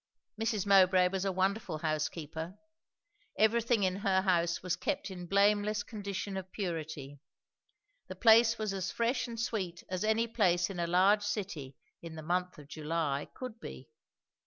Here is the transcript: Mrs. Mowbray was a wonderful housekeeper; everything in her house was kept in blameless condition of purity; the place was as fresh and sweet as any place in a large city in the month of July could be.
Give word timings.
Mrs. 0.41 0.65
Mowbray 0.65 1.09
was 1.09 1.25
a 1.25 1.31
wonderful 1.31 1.77
housekeeper; 1.77 2.55
everything 3.37 3.83
in 3.83 3.97
her 3.97 4.21
house 4.23 4.63
was 4.63 4.75
kept 4.75 5.11
in 5.11 5.27
blameless 5.27 5.83
condition 5.83 6.37
of 6.37 6.51
purity; 6.51 7.19
the 8.07 8.15
place 8.15 8.57
was 8.57 8.73
as 8.73 8.89
fresh 8.91 9.27
and 9.27 9.39
sweet 9.39 9.83
as 9.91 10.03
any 10.03 10.25
place 10.25 10.71
in 10.71 10.79
a 10.79 10.87
large 10.87 11.21
city 11.21 11.75
in 12.01 12.15
the 12.15 12.23
month 12.23 12.57
of 12.57 12.67
July 12.67 13.27
could 13.35 13.59
be. 13.59 13.91